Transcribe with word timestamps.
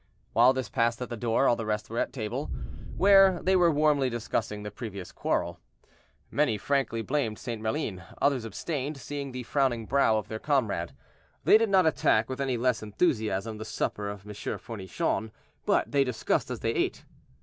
While 0.33 0.53
this 0.53 0.67
passed 0.67 0.99
at 1.03 1.09
the 1.09 1.15
door, 1.15 1.45
all 1.47 1.55
the 1.55 1.63
rest 1.67 1.87
were 1.87 1.99
at 1.99 2.11
table, 2.11 2.47
where 2.97 3.39
they 3.43 3.55
were 3.55 3.69
warmly 3.69 4.09
discussing 4.09 4.63
the 4.63 4.71
previous 4.71 5.11
quarrel. 5.11 5.59
Many 6.31 6.57
frankly 6.57 7.03
blamed 7.03 7.37
St. 7.37 7.61
Maline; 7.61 8.03
others 8.19 8.43
abstained, 8.43 8.97
seeing 8.97 9.31
the 9.31 9.43
frowning 9.43 9.85
brow 9.85 10.17
of 10.17 10.27
their 10.27 10.39
comrade. 10.39 10.95
They 11.43 11.59
did 11.59 11.69
not 11.69 11.85
attack 11.85 12.29
with 12.29 12.41
any 12.41 12.57
less 12.57 12.81
enthusiasm 12.81 13.59
the 13.59 13.63
supper 13.63 14.09
of 14.09 14.25
M. 14.27 14.33
Fournichon, 14.33 15.29
but 15.67 15.91
they 15.91 16.03
discussed 16.03 16.49
as 16.49 16.61
they 16.61 16.73
ate. 16.73 17.05